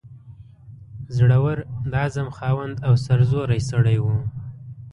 زړه 1.17 1.37
ور، 1.43 1.59
د 1.91 1.93
عزم 2.03 2.27
خاوند 2.37 2.75
او 2.87 2.93
سرزوری 3.05 3.61
سړی 3.71 3.97
وو. 4.03 4.17